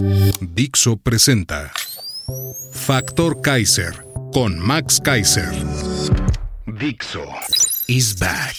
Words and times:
Dixo 0.00 0.96
presenta 0.96 1.72
Factor 2.72 3.40
Kaiser 3.40 4.04
con 4.32 4.56
Max 4.58 5.00
Kaiser. 5.02 5.50
Dixo 6.66 7.24
is 7.88 8.16
back. 8.16 8.54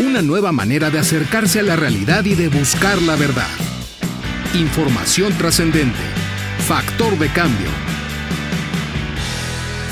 Una 0.00 0.20
nueva 0.20 0.52
manera 0.52 0.90
de 0.90 0.98
acercarse 0.98 1.60
a 1.60 1.62
la 1.62 1.76
realidad 1.76 2.24
y 2.24 2.34
de 2.34 2.48
buscar 2.48 3.00
la 3.00 3.16
verdad. 3.16 3.48
Información 4.54 5.32
trascendente. 5.38 6.04
Factor 6.66 7.18
de 7.18 7.28
cambio. 7.32 7.70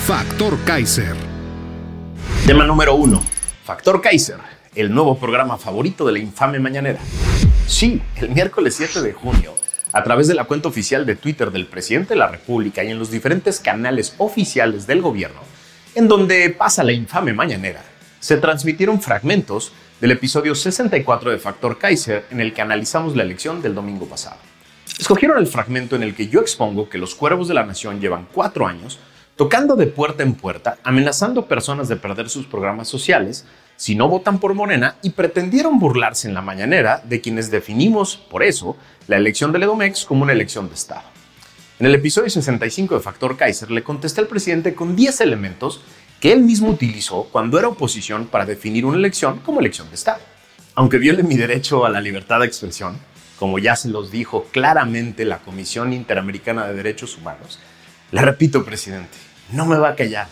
Factor 0.07 0.59
Kaiser. 0.65 1.16
Tema 2.46 2.66
número 2.66 2.95
uno. 2.95 3.23
Factor 3.65 4.01
Kaiser, 4.02 4.38
el 4.74 4.95
nuevo 4.95 5.19
programa 5.19 5.59
favorito 5.59 6.06
de 6.06 6.12
la 6.12 6.20
infame 6.20 6.60
mañanera. 6.60 7.01
Sí, 7.66 8.01
el 8.16 8.30
miércoles 8.30 8.77
7 8.77 9.02
de 9.02 9.12
junio, 9.12 9.54
a 9.93 10.04
través 10.04 10.29
de 10.29 10.35
la 10.35 10.45
cuenta 10.45 10.68
oficial 10.68 11.04
de 11.07 11.16
Twitter 11.16 11.51
del 11.51 11.66
presidente 11.66 12.15
de 12.15 12.21
la 12.21 12.29
República 12.29 12.85
y 12.85 12.90
en 12.90 12.99
los 12.99 13.10
diferentes 13.10 13.59
canales 13.59 14.15
oficiales 14.18 14.87
del 14.87 15.02
gobierno, 15.02 15.40
en 15.96 16.07
donde 16.07 16.51
pasa 16.51 16.85
la 16.85 16.93
infame 16.93 17.32
mañanera, 17.32 17.82
se 18.21 18.37
transmitieron 18.37 19.01
fragmentos 19.01 19.73
del 20.01 20.12
episodio 20.12 20.54
64 20.54 21.32
de 21.32 21.38
Factor 21.38 21.79
Kaiser 21.79 22.27
en 22.30 22.40
el 22.40 22.52
que 22.52 22.62
analizamos 22.62 23.16
la 23.16 23.24
elección 23.24 23.62
del 23.62 23.74
domingo 23.74 24.07
pasado. 24.07 24.37
Escogieron 24.99 25.38
el 25.38 25.46
fragmento 25.46 25.96
en 25.96 26.05
el 26.05 26.15
que 26.15 26.29
yo 26.29 26.40
expongo 26.40 26.88
que 26.88 26.99
los 26.99 27.15
cuervos 27.15 27.49
de 27.49 27.55
la 27.55 27.65
nación 27.66 28.01
llevan 28.01 28.29
cuatro 28.32 28.66
años 28.66 29.01
tocando 29.41 29.74
de 29.74 29.87
puerta 29.87 30.23
en 30.23 30.35
puerta, 30.35 30.77
amenazando 30.85 31.46
personas 31.46 31.88
de 31.88 31.96
perder 31.96 32.29
sus 32.29 32.45
programas 32.45 32.88
sociales 32.88 33.46
si 33.74 33.95
no 33.95 34.07
votan 34.07 34.38
por 34.38 34.52
Morena 34.52 34.96
y 35.01 35.09
pretendieron 35.09 35.79
burlarse 35.79 36.29
en 36.29 36.35
la 36.35 36.43
mañanera 36.43 37.01
de 37.07 37.23
quienes 37.23 37.51
definimos, 37.51 38.18
por 38.18 38.43
eso, 38.43 38.77
la 39.07 39.16
elección 39.16 39.51
del 39.51 39.63
Edomex 39.63 40.05
como 40.05 40.24
una 40.24 40.35
elección 40.35 40.68
de 40.68 40.74
Estado. 40.74 41.05
En 41.79 41.87
el 41.87 41.95
episodio 41.95 42.29
65 42.29 42.96
de 42.96 43.01
Factor 43.01 43.38
Kaiser 43.38 43.71
le 43.71 43.83
contesté 43.83 44.21
al 44.21 44.27
presidente 44.27 44.74
con 44.74 44.95
10 44.95 45.23
elementos 45.23 45.80
que 46.21 46.33
él 46.33 46.43
mismo 46.43 46.68
utilizó 46.68 47.27
cuando 47.33 47.59
era 47.59 47.68
oposición 47.68 48.27
para 48.27 48.45
definir 48.45 48.85
una 48.85 48.99
elección 48.99 49.38
como 49.38 49.61
elección 49.61 49.88
de 49.88 49.95
Estado. 49.95 50.21
Aunque 50.74 50.99
viole 50.99 51.23
mi 51.23 51.37
derecho 51.37 51.87
a 51.87 51.88
la 51.88 52.02
libertad 52.02 52.41
de 52.41 52.46
expresión, 52.46 52.99
como 53.38 53.59
ya 53.59 53.74
se 53.74 53.88
los 53.88 54.11
dijo 54.11 54.49
claramente 54.52 55.24
la 55.24 55.38
Comisión 55.38 55.95
Interamericana 55.95 56.66
de 56.66 56.74
Derechos 56.74 57.16
Humanos, 57.16 57.59
le 58.13 58.23
repito, 58.23 58.65
presidente, 58.65 59.16
no 59.52 59.66
me 59.66 59.76
va 59.76 59.90
a 59.90 59.96
callar. 59.96 60.29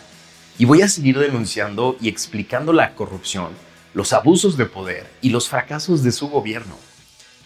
Y 0.58 0.64
voy 0.64 0.82
a 0.82 0.88
seguir 0.88 1.18
denunciando 1.18 1.96
y 2.00 2.08
explicando 2.08 2.72
la 2.72 2.94
corrupción, 2.94 3.50
los 3.94 4.12
abusos 4.12 4.56
de 4.56 4.66
poder 4.66 5.06
y 5.20 5.30
los 5.30 5.48
fracasos 5.48 6.02
de 6.02 6.12
su 6.12 6.28
gobierno. 6.28 6.76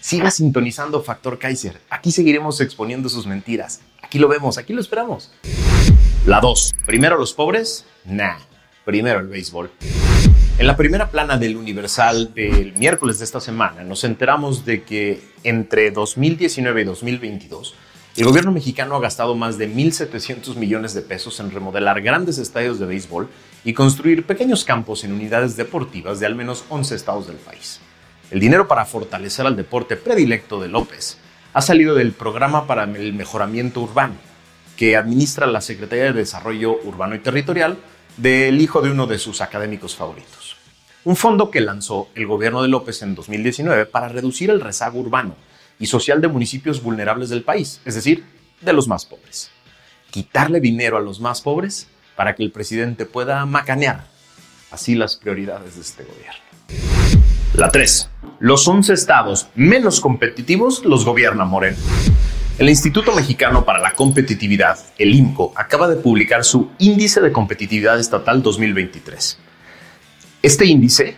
Siga 0.01 0.31
sintonizando 0.31 1.03
Factor 1.03 1.39
Kaiser. 1.39 1.81
Aquí 1.89 2.11
seguiremos 2.11 2.61
exponiendo 2.61 3.09
sus 3.09 3.27
mentiras. 3.27 3.81
Aquí 4.03 4.19
lo 4.19 4.29
vemos, 4.29 4.59
aquí 4.59 4.73
lo 4.73 4.81
esperamos. 4.81 5.31
La 6.27 6.41
2. 6.41 6.73
Primero 6.87 7.17
los 7.17 7.33
pobres. 7.33 7.85
Nah. 8.05 8.39
Primero 8.85 9.21
el 9.21 9.29
béisbol. 9.29 9.71
En 10.59 10.67
la 10.67 10.77
primera 10.77 11.11
plana 11.11 11.39
del 11.39 11.57
Universal 11.57 12.35
del 12.35 12.73
miércoles 12.75 13.19
de 13.19 13.25
esta 13.25 13.41
semana 13.41 13.85
nos 13.85 14.05
enteramos 14.05 14.65
de 14.65 14.83
que 14.83 15.23
entre 15.45 15.91
2019 15.91 16.83
y 16.83 16.85
2022 16.85 17.75
el 18.15 18.27
gobierno 18.27 18.53
mexicano 18.53 18.95
ha 18.95 19.01
gastado 19.01 19.35
más 19.35 19.57
de 19.57 19.71
1.700 19.71 20.57
millones 20.57 20.93
de 20.93 21.01
pesos 21.01 21.41
en 21.41 21.51
remodelar 21.51 22.03
grandes 22.03 22.37
estadios 22.37 22.79
de 22.79 22.85
béisbol 22.85 23.29
y 23.65 23.73
construir 23.73 24.27
pequeños 24.27 24.65
campos 24.65 25.05
en 25.05 25.15
unidades 25.15 25.57
deportivas 25.57 26.21
de 26.21 26.27
al 26.27 26.35
menos 26.35 26.65
11 26.69 26.95
estados 26.95 27.27
del 27.27 27.37
país. 27.37 27.81
El 28.31 28.41
dinero 28.41 28.69
para 28.69 28.85
fortalecer 28.85 29.47
al 29.47 29.57
deporte 29.57 29.97
predilecto 29.97 30.61
de 30.61 30.69
López 30.69 31.17
ha 31.55 31.63
salido 31.63 31.95
del 31.95 32.13
programa 32.13 32.67
para 32.67 32.85
el 32.85 33.15
mejoramiento 33.15 33.81
urbano, 33.81 34.15
que 34.77 34.97
administra 34.97 35.47
la 35.47 35.63
Secretaría 35.63 36.05
de 36.05 36.13
Desarrollo 36.13 36.81
Urbano 36.85 37.15
y 37.15 37.21
Territorial 37.21 37.79
del 38.19 38.61
hijo 38.61 38.83
de 38.83 38.91
uno 38.91 39.07
de 39.07 39.19
sus 39.19 39.41
académicos 39.41 39.97
favoritos. 39.97 40.57
Un 41.05 41.17
fondo 41.17 41.51
que 41.51 41.63
lanzó 41.63 42.11
el 42.15 42.27
gobierno 42.27 42.61
de 42.61 42.69
López 42.69 43.01
en 43.01 43.15
2019 43.15 43.87
para 43.87 44.09
reducir 44.09 44.51
el 44.51 44.61
rezago 44.61 45.01
urbano 45.01 45.35
y 45.83 45.87
social 45.87 46.21
de 46.21 46.29
municipios 46.29 46.81
vulnerables 46.81 47.29
del 47.29 47.43
país, 47.43 47.81
es 47.85 47.97
decir, 47.97 48.25
de 48.61 48.73
los 48.73 48.87
más 48.87 49.05
pobres. 49.05 49.51
Quitarle 50.13 50.61
dinero 50.61 50.97
a 50.97 51.01
los 51.01 51.19
más 51.19 51.41
pobres 51.41 51.89
para 52.15 52.37
que 52.37 52.45
el 52.45 52.53
presidente 52.53 53.05
pueda 53.05 53.45
macanear 53.47 54.07
así 54.71 54.95
las 54.95 55.17
prioridades 55.17 55.75
de 55.75 55.81
este 55.81 56.05
gobierno. 56.05 56.41
La 57.55 57.69
3. 57.69 58.11
Los 58.39 58.69
11 58.69 58.93
estados 58.93 59.49
menos 59.57 60.01
competitivos 60.01 60.85
los 60.85 61.05
gobierna 61.05 61.45
Moreno. 61.45 61.79
El 62.61 62.69
Instituto 62.69 63.13
Mexicano 63.13 63.65
para 63.65 63.81
la 63.81 63.91
Competitividad, 63.91 64.79
el 64.99 65.13
IMCO, 65.17 65.53
acaba 65.57 65.89
de 65.89 65.97
publicar 65.97 66.45
su 66.45 66.71
Índice 66.79 67.21
de 67.21 67.33
Competitividad 67.33 67.99
Estatal 67.99 68.41
2023. 68.41 69.37
Este 70.43 70.65
índice 70.65 71.17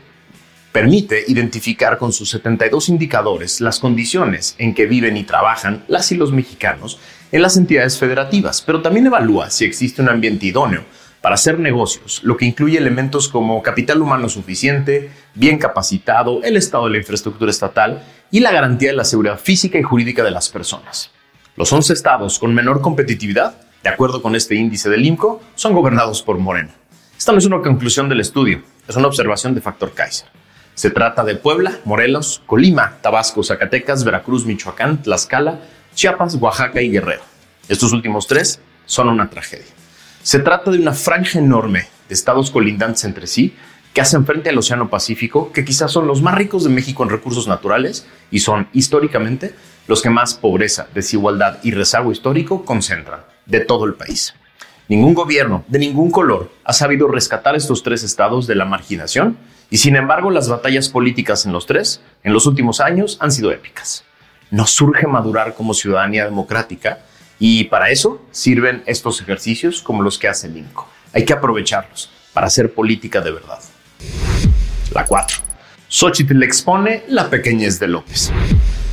permite 0.74 1.22
identificar 1.28 1.98
con 1.98 2.12
sus 2.12 2.30
72 2.30 2.88
indicadores 2.88 3.60
las 3.60 3.78
condiciones 3.78 4.56
en 4.58 4.74
que 4.74 4.86
viven 4.86 5.16
y 5.16 5.22
trabajan 5.22 5.84
las 5.86 6.10
y 6.10 6.16
los 6.16 6.32
mexicanos 6.32 6.98
en 7.30 7.42
las 7.42 7.56
entidades 7.56 7.96
federativas, 7.96 8.60
pero 8.60 8.82
también 8.82 9.06
evalúa 9.06 9.50
si 9.50 9.64
existe 9.64 10.02
un 10.02 10.08
ambiente 10.08 10.46
idóneo 10.46 10.82
para 11.20 11.36
hacer 11.36 11.60
negocios, 11.60 12.22
lo 12.24 12.36
que 12.36 12.46
incluye 12.46 12.76
elementos 12.76 13.28
como 13.28 13.62
capital 13.62 14.02
humano 14.02 14.28
suficiente, 14.28 15.12
bien 15.34 15.58
capacitado, 15.58 16.42
el 16.42 16.56
estado 16.56 16.86
de 16.86 16.90
la 16.90 16.98
infraestructura 16.98 17.52
estatal 17.52 18.02
y 18.32 18.40
la 18.40 18.50
garantía 18.50 18.90
de 18.90 18.96
la 18.96 19.04
seguridad 19.04 19.38
física 19.38 19.78
y 19.78 19.84
jurídica 19.84 20.24
de 20.24 20.32
las 20.32 20.48
personas. 20.48 21.12
Los 21.54 21.72
11 21.72 21.92
estados 21.92 22.40
con 22.40 22.52
menor 22.52 22.80
competitividad, 22.80 23.54
de 23.84 23.90
acuerdo 23.90 24.20
con 24.20 24.34
este 24.34 24.56
índice 24.56 24.90
del 24.90 25.06
IMCO, 25.06 25.40
son 25.54 25.72
gobernados 25.72 26.20
por 26.20 26.36
Morena. 26.38 26.74
Esta 27.16 27.30
no 27.30 27.38
es 27.38 27.46
una 27.46 27.62
conclusión 27.62 28.08
del 28.08 28.18
estudio, 28.18 28.60
es 28.88 28.96
una 28.96 29.06
observación 29.06 29.54
de 29.54 29.60
factor 29.60 29.94
Kaiser. 29.94 30.26
Se 30.74 30.90
trata 30.90 31.22
de 31.22 31.36
Puebla, 31.36 31.78
Morelos, 31.84 32.42
Colima, 32.46 32.98
Tabasco, 33.00 33.44
Zacatecas, 33.44 34.04
Veracruz, 34.04 34.44
Michoacán, 34.44 35.02
Tlaxcala, 35.02 35.60
Chiapas, 35.94 36.34
Oaxaca 36.34 36.82
y 36.82 36.90
Guerrero. 36.90 37.22
Estos 37.68 37.92
últimos 37.92 38.26
tres 38.26 38.60
son 38.84 39.08
una 39.08 39.30
tragedia. 39.30 39.72
Se 40.22 40.40
trata 40.40 40.70
de 40.70 40.78
una 40.78 40.92
franja 40.92 41.38
enorme 41.38 41.86
de 42.08 42.14
estados 42.14 42.50
colindantes 42.50 43.04
entre 43.04 43.26
sí 43.26 43.54
que 43.92 44.00
hacen 44.00 44.26
frente 44.26 44.50
al 44.50 44.58
Océano 44.58 44.90
Pacífico, 44.90 45.52
que 45.52 45.64
quizás 45.64 45.92
son 45.92 46.08
los 46.08 46.20
más 46.20 46.34
ricos 46.34 46.64
de 46.64 46.70
México 46.70 47.04
en 47.04 47.10
recursos 47.10 47.46
naturales 47.46 48.06
y 48.32 48.40
son 48.40 48.66
históricamente 48.72 49.54
los 49.86 50.02
que 50.02 50.10
más 50.10 50.34
pobreza, 50.34 50.88
desigualdad 50.92 51.58
y 51.62 51.70
rezago 51.70 52.10
histórico 52.10 52.64
concentran 52.64 53.20
de 53.46 53.60
todo 53.60 53.84
el 53.84 53.94
país. 53.94 54.34
Ningún 54.88 55.14
gobierno 55.14 55.64
de 55.68 55.78
ningún 55.78 56.10
color 56.10 56.50
ha 56.64 56.72
sabido 56.72 57.06
rescatar 57.06 57.54
estos 57.54 57.84
tres 57.84 58.02
estados 58.02 58.48
de 58.48 58.56
la 58.56 58.64
marginación 58.64 59.38
y 59.70 59.78
sin 59.78 59.96
embargo, 59.96 60.30
las 60.30 60.48
batallas 60.48 60.88
políticas 60.88 61.46
en 61.46 61.52
los 61.52 61.66
tres, 61.66 62.00
en 62.22 62.32
los 62.32 62.46
últimos 62.46 62.80
años, 62.80 63.16
han 63.20 63.32
sido 63.32 63.50
épicas. 63.50 64.04
Nos 64.50 64.70
surge 64.70 65.06
madurar 65.06 65.54
como 65.54 65.74
ciudadanía 65.74 66.24
democrática 66.24 67.00
y 67.38 67.64
para 67.64 67.90
eso 67.90 68.22
sirven 68.30 68.82
estos 68.86 69.20
ejercicios 69.20 69.82
como 69.82 70.02
los 70.02 70.18
que 70.18 70.28
hace 70.28 70.46
el 70.46 70.56
INCO. 70.56 70.88
Hay 71.12 71.24
que 71.24 71.32
aprovecharlos 71.32 72.10
para 72.32 72.46
hacer 72.46 72.72
política 72.72 73.20
de 73.20 73.32
verdad. 73.32 73.58
La 74.92 75.06
4. 75.06 75.38
Xochitl 75.88 76.42
expone 76.42 77.04
la 77.08 77.30
pequeñez 77.30 77.78
de 77.78 77.88
López. 77.88 78.32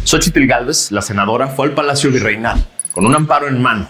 Xochitl 0.03 0.45
Galvez, 0.45 0.91
la 0.91 1.01
senadora, 1.01 1.47
fue 1.47 1.67
al 1.67 1.73
Palacio 1.73 2.11
Virreinal 2.11 2.65
con 2.91 3.05
un 3.05 3.15
amparo 3.15 3.47
en 3.47 3.61
mano 3.61 3.89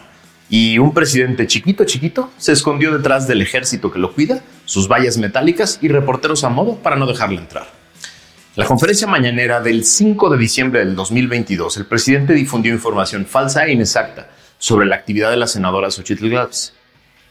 y 0.49 0.77
un 0.77 0.93
presidente 0.93 1.47
chiquito, 1.47 1.85
chiquito, 1.85 2.29
se 2.37 2.51
escondió 2.51 2.95
detrás 2.95 3.27
del 3.27 3.41
ejército 3.41 3.89
que 3.89 3.99
lo 3.99 4.13
cuida, 4.13 4.41
sus 4.71 4.87
vallas 4.87 5.17
metálicas 5.17 5.79
y 5.81 5.89
reporteros 5.89 6.45
a 6.45 6.49
modo 6.49 6.77
para 6.77 6.95
no 6.95 7.05
dejarle 7.05 7.41
entrar. 7.41 7.63
En 7.63 8.63
la 8.63 8.65
conferencia 8.65 9.05
mañanera 9.05 9.59
del 9.59 9.83
5 9.83 10.29
de 10.29 10.37
diciembre 10.37 10.79
del 10.79 10.95
2022, 10.95 11.75
el 11.75 11.85
presidente 11.87 12.31
difundió 12.31 12.71
información 12.71 13.25
falsa 13.25 13.65
e 13.65 13.73
inexacta 13.73 14.29
sobre 14.57 14.85
la 14.85 14.95
actividad 14.95 15.29
de 15.29 15.35
la 15.35 15.47
senadora 15.47 15.91
Xochitl 15.91 16.29
Gálvez. 16.29 16.71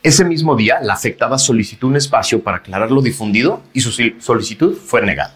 Ese 0.03 0.23
mismo 0.23 0.55
día, 0.55 0.81
la 0.83 0.93
afectada 0.93 1.39
solicitó 1.39 1.87
un 1.87 1.97
espacio 1.97 2.43
para 2.43 2.59
aclarar 2.59 2.91
lo 2.91 3.01
difundido 3.01 3.63
y 3.73 3.81
su 3.81 3.91
solicitud 4.21 4.77
fue 4.77 5.01
negada. 5.01 5.35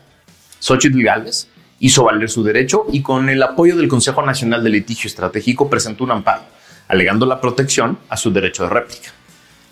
Xochitl 0.58 1.02
Gálvez 1.02 1.48
hizo 1.78 2.04
valer 2.04 2.28
su 2.28 2.44
derecho 2.44 2.84
y 2.92 3.00
con 3.00 3.30
el 3.30 3.42
apoyo 3.42 3.76
del 3.76 3.88
Consejo 3.88 4.20
Nacional 4.20 4.62
de 4.62 4.68
Litigio 4.68 5.08
Estratégico 5.08 5.70
presentó 5.70 6.04
un 6.04 6.10
amparo, 6.10 6.42
alegando 6.86 7.24
la 7.24 7.40
protección 7.40 7.98
a 8.10 8.18
su 8.18 8.30
derecho 8.30 8.64
de 8.64 8.68
réplica. 8.68 9.23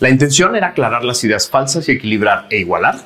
La 0.03 0.11
intención 0.11 0.57
era 0.57 0.67
aclarar 0.67 1.05
las 1.05 1.23
ideas 1.23 1.49
falsas 1.49 1.89
y 1.89 1.93
equilibrar 1.93 2.49
e 2.51 2.59
igualar 2.59 2.97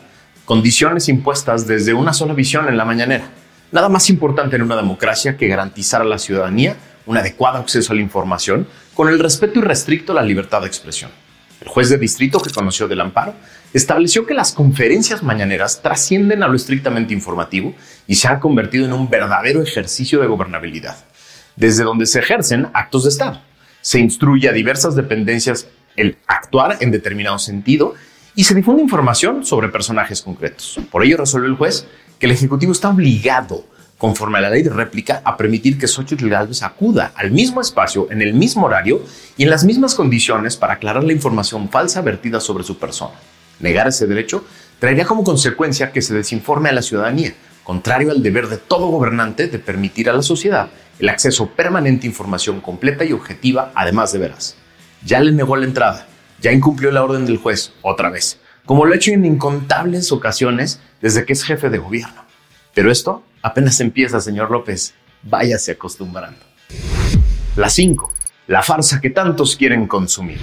condiciones 0.46 1.10
impuestas 1.10 1.66
desde 1.66 1.92
una 1.92 2.14
sola 2.14 2.32
visión 2.32 2.68
en 2.68 2.78
la 2.78 2.86
mañanera. 2.86 3.28
Nada 3.70 3.90
más 3.90 4.08
importante 4.08 4.56
en 4.56 4.62
una 4.62 4.76
democracia 4.76 5.36
que 5.36 5.46
garantizar 5.46 6.00
a 6.00 6.06
la 6.06 6.18
ciudadanía 6.18 6.74
un 7.04 7.18
adecuado 7.18 7.58
acceso 7.58 7.92
a 7.92 7.96
la 7.96 8.00
información 8.00 8.66
con 8.94 9.10
el 9.10 9.18
respeto 9.18 9.58
irrestricto 9.58 10.12
a 10.12 10.14
la 10.14 10.22
libertad 10.22 10.62
de 10.62 10.68
expresión. 10.68 11.10
El 11.60 11.68
juez 11.68 11.90
de 11.90 11.98
distrito 11.98 12.40
que 12.40 12.48
conoció 12.48 12.88
del 12.88 13.02
amparo 13.02 13.34
estableció 13.74 14.24
que 14.24 14.32
las 14.32 14.52
conferencias 14.52 15.22
mañaneras 15.22 15.82
trascienden 15.82 16.42
a 16.42 16.48
lo 16.48 16.56
estrictamente 16.56 17.12
informativo 17.12 17.74
y 18.06 18.14
se 18.14 18.28
han 18.28 18.40
convertido 18.40 18.86
en 18.86 18.94
un 18.94 19.10
verdadero 19.10 19.62
ejercicio 19.62 20.18
de 20.22 20.28
gobernabilidad, 20.28 20.96
desde 21.56 21.84
donde 21.84 22.06
se 22.06 22.20
ejercen 22.20 22.68
actos 22.72 23.02
de 23.02 23.10
Estado. 23.10 23.42
Se 23.82 24.00
instruye 24.00 24.48
a 24.48 24.52
diversas 24.52 24.96
dependencias 24.96 25.68
el 25.96 26.16
actuar 26.26 26.78
en 26.80 26.90
determinado 26.90 27.38
sentido 27.38 27.94
y 28.34 28.44
se 28.44 28.54
difunde 28.54 28.82
información 28.82 29.44
sobre 29.44 29.68
personajes 29.68 30.22
concretos. 30.22 30.78
Por 30.90 31.04
ello 31.04 31.16
resuelve 31.16 31.48
el 31.48 31.56
juez 31.56 31.86
que 32.18 32.26
el 32.26 32.32
Ejecutivo 32.32 32.72
está 32.72 32.90
obligado, 32.90 33.64
conforme 33.98 34.38
a 34.38 34.42
la 34.42 34.50
ley 34.50 34.62
de 34.62 34.70
réplica, 34.70 35.22
a 35.24 35.36
permitir 35.36 35.78
que 35.78 35.88
Xochitl 35.88 36.28
Gálvez 36.28 36.62
acuda 36.62 37.12
al 37.16 37.30
mismo 37.30 37.60
espacio, 37.60 38.08
en 38.10 38.20
el 38.20 38.34
mismo 38.34 38.66
horario 38.66 39.02
y 39.36 39.44
en 39.44 39.50
las 39.50 39.64
mismas 39.64 39.94
condiciones 39.94 40.56
para 40.56 40.74
aclarar 40.74 41.04
la 41.04 41.12
información 41.12 41.70
falsa 41.70 42.02
vertida 42.02 42.40
sobre 42.40 42.64
su 42.64 42.78
persona. 42.78 43.14
Negar 43.60 43.88
ese 43.88 44.06
derecho 44.06 44.44
traería 44.78 45.06
como 45.06 45.24
consecuencia 45.24 45.92
que 45.92 46.02
se 46.02 46.14
desinforme 46.14 46.68
a 46.68 46.72
la 46.72 46.82
ciudadanía, 46.82 47.32
contrario 47.64 48.10
al 48.10 48.22
deber 48.22 48.48
de 48.48 48.58
todo 48.58 48.88
gobernante 48.88 49.48
de 49.48 49.58
permitir 49.58 50.10
a 50.10 50.12
la 50.12 50.22
sociedad 50.22 50.68
el 50.98 51.08
acceso 51.08 51.48
permanente 51.48 52.06
a 52.06 52.10
información 52.10 52.60
completa 52.60 53.04
y 53.04 53.12
objetiva, 53.12 53.72
además 53.74 54.12
de 54.12 54.18
veras. 54.18 54.56
Ya 55.06 55.20
le 55.20 55.30
negó 55.30 55.54
la 55.54 55.66
entrada, 55.66 56.08
ya 56.40 56.50
incumplió 56.50 56.90
la 56.90 57.04
orden 57.04 57.26
del 57.26 57.36
juez 57.36 57.72
otra 57.80 58.10
vez, 58.10 58.40
como 58.64 58.84
lo 58.84 58.92
ha 58.92 58.96
hecho 58.96 59.12
en 59.12 59.24
incontables 59.24 60.10
ocasiones 60.10 60.80
desde 61.00 61.24
que 61.24 61.32
es 61.32 61.44
jefe 61.44 61.70
de 61.70 61.78
gobierno. 61.78 62.24
Pero 62.74 62.90
esto 62.90 63.22
apenas 63.40 63.78
empieza, 63.78 64.20
señor 64.20 64.50
López. 64.50 64.94
Váyase 65.22 65.70
acostumbrando. 65.70 66.40
La 67.54 67.70
5. 67.70 68.12
La 68.48 68.64
farsa 68.64 69.00
que 69.00 69.10
tantos 69.10 69.54
quieren 69.54 69.86
consumir. 69.86 70.40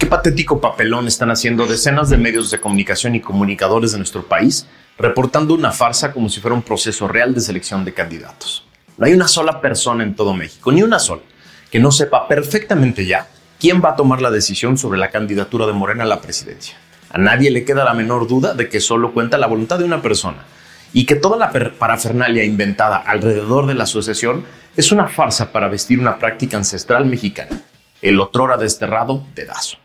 Qué 0.00 0.06
patético 0.06 0.60
papelón 0.60 1.06
están 1.06 1.30
haciendo 1.30 1.64
decenas 1.64 2.10
de 2.10 2.16
medios 2.16 2.50
de 2.50 2.58
comunicación 2.58 3.14
y 3.14 3.20
comunicadores 3.20 3.92
de 3.92 3.98
nuestro 3.98 4.26
país, 4.26 4.66
reportando 4.98 5.54
una 5.54 5.70
farsa 5.70 6.12
como 6.12 6.28
si 6.28 6.40
fuera 6.40 6.56
un 6.56 6.62
proceso 6.62 7.06
real 7.06 7.32
de 7.34 7.40
selección 7.40 7.84
de 7.84 7.94
candidatos. 7.94 8.66
No 8.98 9.06
hay 9.06 9.12
una 9.12 9.28
sola 9.28 9.60
persona 9.60 10.02
en 10.02 10.16
todo 10.16 10.34
México, 10.34 10.72
ni 10.72 10.82
una 10.82 10.98
sola, 10.98 11.22
que 11.70 11.78
no 11.78 11.92
sepa 11.92 12.26
perfectamente 12.26 13.06
ya 13.06 13.28
quién 13.60 13.82
va 13.84 13.90
a 13.90 13.96
tomar 13.96 14.20
la 14.20 14.30
decisión 14.30 14.78
sobre 14.78 14.98
la 14.98 15.10
candidatura 15.10 15.66
de 15.66 15.72
Morena 15.72 16.04
a 16.04 16.06
la 16.06 16.20
presidencia. 16.20 16.76
A 17.10 17.18
nadie 17.18 17.50
le 17.50 17.64
queda 17.64 17.84
la 17.84 17.94
menor 17.94 18.26
duda 18.26 18.54
de 18.54 18.68
que 18.68 18.80
solo 18.80 19.12
cuenta 19.12 19.38
la 19.38 19.46
voluntad 19.46 19.78
de 19.78 19.84
una 19.84 20.02
persona 20.02 20.44
y 20.92 21.06
que 21.06 21.14
toda 21.14 21.36
la 21.36 21.50
parafernalia 21.78 22.44
inventada 22.44 22.96
alrededor 22.96 23.66
de 23.66 23.74
la 23.74 23.84
asociación 23.84 24.44
es 24.76 24.92
una 24.92 25.08
farsa 25.08 25.52
para 25.52 25.68
vestir 25.68 25.98
una 25.98 26.18
práctica 26.18 26.56
ancestral 26.56 27.06
mexicana, 27.06 27.62
el 28.02 28.20
otrora 28.20 28.56
desterrado 28.56 29.24
dedazo. 29.34 29.78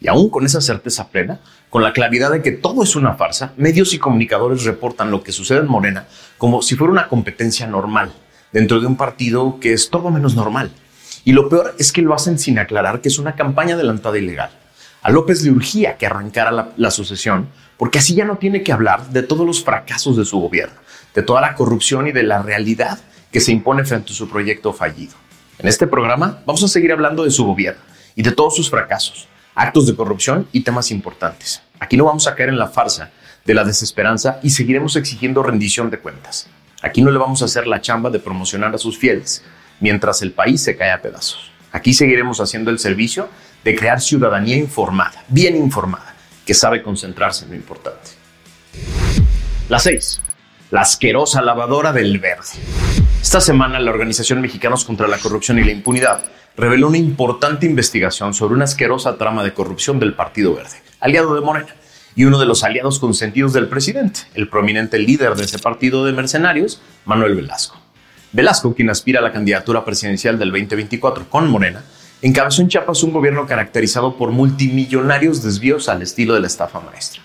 Y 0.00 0.08
aún 0.08 0.30
con 0.30 0.46
esa 0.46 0.60
certeza 0.60 1.08
plena, 1.08 1.40
con 1.70 1.82
la 1.82 1.92
claridad 1.92 2.30
de 2.30 2.40
que 2.40 2.52
todo 2.52 2.82
es 2.82 2.96
una 2.96 3.14
farsa, 3.14 3.52
medios 3.56 3.92
y 3.92 3.98
comunicadores 3.98 4.64
reportan 4.64 5.10
lo 5.10 5.22
que 5.22 5.32
sucede 5.32 5.58
en 5.58 5.66
Morena 5.66 6.06
como 6.38 6.62
si 6.62 6.76
fuera 6.76 6.92
una 6.92 7.08
competencia 7.08 7.66
normal 7.66 8.12
dentro 8.52 8.80
de 8.80 8.86
un 8.86 8.96
partido 8.96 9.58
que 9.60 9.72
es 9.72 9.90
todo 9.90 10.10
menos 10.10 10.34
normal. 10.34 10.70
Y 11.24 11.32
lo 11.32 11.48
peor 11.48 11.74
es 11.78 11.92
que 11.92 12.02
lo 12.02 12.14
hacen 12.14 12.38
sin 12.38 12.58
aclarar 12.58 13.00
que 13.00 13.08
es 13.08 13.18
una 13.18 13.34
campaña 13.34 13.74
adelantada 13.74 14.18
ilegal. 14.18 14.50
A 15.02 15.10
López 15.10 15.42
le 15.42 15.50
urgía 15.50 15.96
que 15.96 16.06
arrancara 16.06 16.50
la, 16.50 16.70
la 16.76 16.90
sucesión 16.90 17.48
porque 17.76 17.98
así 17.98 18.14
ya 18.14 18.24
no 18.24 18.36
tiene 18.36 18.62
que 18.62 18.72
hablar 18.72 19.08
de 19.10 19.22
todos 19.22 19.46
los 19.46 19.62
fracasos 19.62 20.16
de 20.16 20.24
su 20.24 20.40
gobierno, 20.40 20.76
de 21.14 21.22
toda 21.22 21.40
la 21.40 21.54
corrupción 21.54 22.08
y 22.08 22.12
de 22.12 22.24
la 22.24 22.42
realidad 22.42 22.98
que 23.32 23.40
se 23.40 23.52
impone 23.52 23.84
frente 23.84 24.12
a 24.12 24.16
su 24.16 24.28
proyecto 24.28 24.72
fallido. 24.72 25.14
En 25.58 25.68
este 25.68 25.86
programa 25.86 26.40
vamos 26.44 26.62
a 26.64 26.68
seguir 26.68 26.92
hablando 26.92 27.24
de 27.24 27.30
su 27.30 27.44
gobierno 27.44 27.80
y 28.16 28.22
de 28.22 28.32
todos 28.32 28.56
sus 28.56 28.68
fracasos, 28.68 29.28
actos 29.54 29.86
de 29.86 29.94
corrupción 29.94 30.48
y 30.52 30.62
temas 30.62 30.90
importantes. 30.90 31.62
Aquí 31.78 31.96
no 31.96 32.04
vamos 32.04 32.26
a 32.26 32.34
caer 32.34 32.48
en 32.48 32.58
la 32.58 32.68
farsa 32.68 33.10
de 33.44 33.54
la 33.54 33.64
desesperanza 33.64 34.40
y 34.42 34.50
seguiremos 34.50 34.96
exigiendo 34.96 35.42
rendición 35.42 35.90
de 35.90 35.98
cuentas. 35.98 36.48
Aquí 36.82 37.02
no 37.02 37.10
le 37.10 37.18
vamos 37.18 37.42
a 37.42 37.46
hacer 37.46 37.66
la 37.66 37.80
chamba 37.80 38.10
de 38.10 38.18
promocionar 38.18 38.74
a 38.74 38.78
sus 38.78 38.98
fieles 38.98 39.42
mientras 39.80 40.22
el 40.22 40.32
país 40.32 40.62
se 40.62 40.76
cae 40.76 40.90
a 40.90 41.02
pedazos. 41.02 41.50
Aquí 41.72 41.92
seguiremos 41.94 42.40
haciendo 42.40 42.70
el 42.70 42.78
servicio 42.78 43.28
de 43.64 43.74
crear 43.74 44.00
ciudadanía 44.00 44.56
informada, 44.56 45.24
bien 45.28 45.56
informada, 45.56 46.14
que 46.46 46.54
sabe 46.54 46.82
concentrarse 46.82 47.44
en 47.44 47.50
lo 47.50 47.56
importante. 47.56 48.10
La 49.68 49.78
6. 49.78 50.20
La 50.70 50.82
asquerosa 50.82 51.42
lavadora 51.42 51.92
del 51.92 52.18
verde. 52.18 52.44
Esta 53.20 53.40
semana 53.40 53.78
la 53.80 53.90
Organización 53.90 54.40
Mexicanos 54.40 54.84
contra 54.84 55.08
la 55.08 55.18
Corrupción 55.18 55.58
y 55.58 55.64
la 55.64 55.72
Impunidad 55.72 56.24
reveló 56.56 56.88
una 56.88 56.98
importante 56.98 57.66
investigación 57.66 58.34
sobre 58.34 58.54
una 58.54 58.64
asquerosa 58.64 59.16
trama 59.16 59.44
de 59.44 59.54
corrupción 59.54 60.00
del 60.00 60.14
Partido 60.14 60.54
Verde, 60.54 60.82
aliado 61.00 61.34
de 61.34 61.40
Morena, 61.40 61.74
y 62.16 62.24
uno 62.24 62.38
de 62.38 62.46
los 62.46 62.64
aliados 62.64 62.98
consentidos 62.98 63.52
del 63.52 63.68
presidente, 63.68 64.20
el 64.34 64.48
prominente 64.48 64.98
líder 64.98 65.36
de 65.36 65.44
ese 65.44 65.58
partido 65.58 66.04
de 66.04 66.12
mercenarios, 66.12 66.80
Manuel 67.04 67.36
Velasco. 67.36 67.80
Velasco, 68.32 68.74
quien 68.74 68.90
aspira 68.90 69.20
a 69.20 69.22
la 69.22 69.32
candidatura 69.32 69.84
presidencial 69.84 70.38
del 70.38 70.50
2024 70.50 71.30
con 71.30 71.48
Morena, 71.48 71.82
encabezó 72.20 72.60
en 72.60 72.68
Chiapas 72.68 73.02
un 73.02 73.12
gobierno 73.12 73.46
caracterizado 73.46 74.16
por 74.16 74.32
multimillonarios 74.32 75.42
desvíos 75.42 75.88
al 75.88 76.02
estilo 76.02 76.34
de 76.34 76.40
la 76.40 76.46
estafa 76.46 76.80
maestra. 76.80 77.22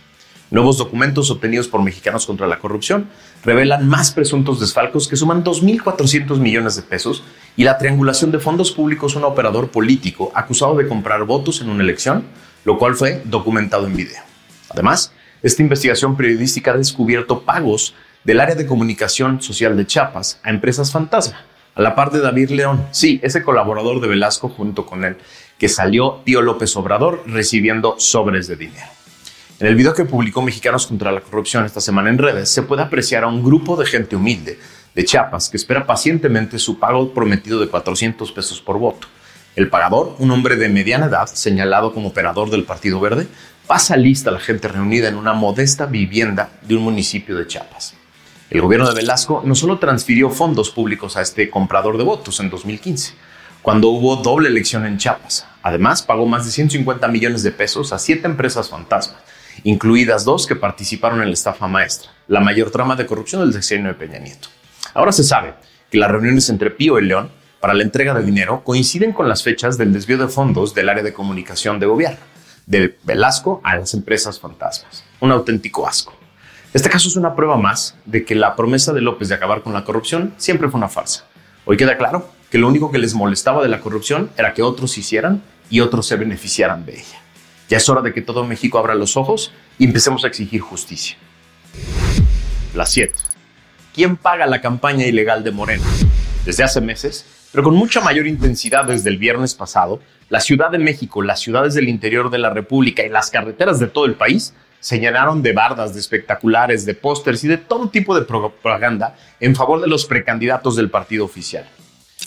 Nuevos 0.50 0.78
documentos 0.78 1.30
obtenidos 1.30 1.68
por 1.68 1.82
Mexicanos 1.82 2.26
contra 2.26 2.48
la 2.48 2.60
Corrupción 2.60 3.08
revelan 3.44 3.88
más 3.88 4.12
presuntos 4.12 4.62
desfalcos 4.62 5.08
que 5.08 5.18
suman 5.18 5.44
2.400 5.44 6.38
millones 6.38 6.76
de 6.76 6.84
pesos 6.84 7.24
y 7.58 7.64
la 7.64 7.78
triangulación 7.78 8.32
de 8.32 8.40
fondos 8.40 8.72
públicos 8.72 9.16
a 9.16 9.20
un 9.20 9.26
operador 9.26 9.72
político 9.72 10.32
acusado 10.36 10.76
de 10.76 10.88
comprar 10.88 11.26
votos 11.26 11.60
en 11.60 11.70
una 11.70 11.84
elección, 11.84 12.24
lo 12.64 12.78
cual 12.78 12.96
fue 12.96 13.22
documentado 13.26 13.88
en 13.88 13.96
video. 13.96 14.22
Además, 14.70 15.12
esta 15.42 15.64
investigación 15.64 16.16
periodística 16.16 16.72
ha 16.72 16.78
descubierto 16.78 17.42
pagos 17.42 17.94
del 18.24 18.40
área 18.40 18.56
de 18.56 18.66
comunicación 18.66 19.42
social 19.42 19.75
de 19.75 19.86
Chiapas 19.86 20.40
a 20.44 20.50
empresas 20.50 20.92
fantasma, 20.92 21.45
a 21.76 21.81
la 21.81 21.95
par 21.95 22.12
de 22.12 22.21
David 22.21 22.52
León, 22.52 22.86
sí, 22.92 23.19
ese 23.24 23.44
colaborador 23.44 24.00
de 24.00 24.07
Velasco 24.07 24.47
junto 24.47 24.86
con 24.86 25.04
él, 25.04 25.18
que 25.57 25.69
salió 25.69 26.21
Tío 26.24 26.42
López 26.42 26.76
Obrador 26.78 27.24
recibiendo 27.26 27.95
sobres 27.97 28.47
de 28.47 28.56
dinero. 28.56 28.88
En 29.59 29.68
el 29.68 29.76
video 29.76 29.94
que 29.94 30.06
publicó 30.06 30.42
Mexicanos 30.42 30.88
contra 30.88 31.12
la 31.12 31.21
Corrupción 31.21 31.66
esta 31.66 31.81
semana 31.81 32.09
en 32.09 32.18
redes, 32.18 32.50
se 32.50 32.64
puede 32.64 32.81
apreciar 32.81 33.24
a 33.24 33.28
un 33.28 33.44
grupo 33.44 33.76
de 33.76 33.86
gente 33.86 34.16
humilde 34.16 34.59
de 34.94 35.06
Chiapas 35.06 35.50
que 35.50 35.57
espera 35.57 35.86
pacientemente 35.86 36.59
su 36.59 36.80
pago 36.80 37.14
prometido 37.14 37.59
de 37.59 37.68
400 37.68 38.31
pesos 38.31 38.62
por 38.62 38.78
voto. 38.78 39.07
El 39.56 39.69
pagador, 39.69 40.16
un 40.19 40.31
hombre 40.31 40.56
de 40.56 40.69
mediana 40.69 41.06
edad, 41.06 41.28
señalado 41.28 41.94
como 41.94 42.09
operador 42.09 42.50
del 42.50 42.64
Partido 42.64 43.00
Verde, 43.00 43.28
pasa 43.68 43.95
lista 43.95 44.30
a 44.30 44.33
la 44.33 44.40
gente 44.40 44.68
reunida 44.68 45.07
en 45.07 45.16
una 45.16 45.33
modesta 45.33 45.86
vivienda 45.86 46.50
de 46.64 46.76
un 46.76 46.83
municipio 46.83 47.38
de 47.38 47.47
Chiapas. 47.47 47.95
El 48.54 48.62
gobierno 48.62 48.88
de 48.88 48.94
Velasco 48.94 49.42
no 49.44 49.56
solo 49.56 49.80
transfirió 49.80 50.30
fondos 50.30 50.69
públicos 50.69 51.18
a 51.18 51.22
este 51.22 51.50
comprador 51.50 51.98
de 51.98 52.04
votos 52.04 52.40
en 52.40 52.52
2015, 52.52 53.16
cuando 53.64 53.90
hubo 53.90 54.16
doble 54.18 54.48
elección 54.48 54.86
en 54.86 55.00
Chiapas. 55.00 55.48
Además, 55.64 56.04
pagó 56.04 56.28
más 56.28 56.45
de 56.45 56.52
150 56.52 57.07
millones 57.07 57.42
de 57.42 57.52
pesos 57.52 57.92
a 57.92 57.98
siete 57.98 58.28
empresas 58.28 58.69
fantasmas 58.69 59.18
incluidas 59.64 60.26
dos 60.26 60.48
que 60.48 60.56
participaron 60.56 61.22
en 61.22 61.28
la 61.28 61.33
estafa 61.33 61.68
maestra, 61.68 62.12
la 62.28 62.40
mayor 62.40 62.72
trama 62.72 62.95
de 62.95 63.06
corrupción 63.06 63.42
del 63.42 63.54
sexenio 63.54 63.88
de 63.88 63.94
Peña 63.94 64.19
Nieto. 64.19 64.48
Ahora 64.94 65.12
se 65.12 65.24
sabe 65.24 65.54
que 65.92 65.98
las 65.98 66.12
reuniones 66.12 66.50
entre 66.50 66.72
Pío 66.72 67.00
y 67.00 67.06
León 67.06 67.31
para 67.60 67.74
la 67.74 67.83
entrega 67.83 68.14
de 68.14 68.24
dinero 68.24 68.64
coinciden 68.64 69.14
con 69.14 69.30
las 69.30 69.44
fechas 69.44 69.78
del 69.78 69.94
desvío 69.94 70.18
de 70.18 70.28
fondos 70.28 70.74
del 70.74 70.90
área 70.90 71.04
de 71.04 71.14
comunicación 71.14 71.80
de 71.80 71.86
gobierno, 71.86 72.19
de 72.66 72.98
Velasco 73.04 73.62
a 73.64 73.78
las 73.78 73.94
empresas 73.94 74.40
fantasmas. 74.40 75.04
Un 75.19 75.31
auténtico 75.31 75.88
asco. 75.88 76.22
Este 76.73 76.89
caso 76.89 77.07
es 77.07 77.15
una 77.15 77.35
prueba 77.35 77.56
más 77.56 77.95
de 78.06 78.25
que 78.25 78.33
la 78.33 78.56
promesa 78.56 78.94
de 78.94 79.01
López 79.01 79.30
de 79.30 79.35
acabar 79.35 79.61
con 79.61 79.73
la 79.73 79.83
corrupción 79.83 80.33
siempre 80.37 80.69
fue 80.69 80.80
una 80.80 80.89
farsa. 80.89 81.25
Hoy 81.65 81.77
queda 81.77 81.97
claro 81.97 82.31
que 82.49 82.57
lo 82.57 82.68
único 82.68 82.92
que 82.92 82.97
les 82.97 83.13
molestaba 83.13 83.61
de 83.61 83.69
la 83.69 83.80
corrupción 83.80 84.31
era 84.37 84.56
que 84.56 84.63
otros 84.63 84.97
hicieran 84.97 85.44
y 85.69 85.81
otros 85.81 86.07
se 86.07 86.15
beneficiaran 86.15 86.83
de 86.83 86.94
ella. 86.94 87.21
Ya 87.69 87.77
es 87.77 87.87
hora 87.89 88.01
de 88.01 88.11
que 88.11 88.23
todo 88.23 88.44
México 88.44 88.80
abra 88.80 88.95
los 88.95 89.18
ojos 89.18 89.53
y 89.77 89.85
empecemos 89.85 90.23
a 90.23 90.27
exigir 90.27 90.61
justicia. 90.61 91.15
La 92.73 92.87
7. 92.87 93.13
¿Quién 93.94 94.18
paga 94.18 94.47
la 94.47 94.59
campaña 94.59 95.06
ilegal 95.06 95.44
de 95.44 95.51
Morena? 95.51 95.85
Desde 96.44 96.63
hace 96.63 96.81
meses, 96.81 97.23
pero 97.51 97.63
con 97.63 97.75
mucha 97.75 98.01
mayor 98.01 98.25
intensidad 98.25 98.85
desde 98.85 99.11
el 99.11 99.19
viernes 99.19 99.53
pasado, 99.53 99.99
la 100.30 100.39
Ciudad 100.39 100.71
de 100.71 100.80
México, 100.80 101.21
las 101.21 101.39
ciudades 101.39 101.75
del 101.75 101.87
interior 101.87 102.31
de 102.31 102.39
la 102.39 102.49
República 102.49 103.03
y 103.03 103.09
las 103.09 103.30
carreteras 103.30 103.77
de 103.77 103.85
todo 103.85 104.06
el 104.06 104.15
país 104.15 104.56
se 104.83 104.99
llenaron 104.99 105.42
de 105.42 105.54
bardas, 105.54 105.94
de 105.94 106.02
espectaculares, 106.02 106.85
de 106.85 106.94
pósters 106.94 107.42
y 107.45 107.47
de 107.47 107.56
todo 107.56 107.87
tipo 107.87 108.19
de 108.19 108.25
propaganda 108.25 109.16
en 109.40 109.56
favor 109.56 109.80
de 109.80 109.87
los 109.87 110.04
precandidatos 110.04 110.75
del 110.75 110.90
partido 110.90 111.23
oficial. 111.23 111.66